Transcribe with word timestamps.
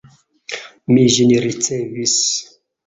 Mi 0.95 1.03
ĝin 1.17 1.37
ricevis. 1.47 2.19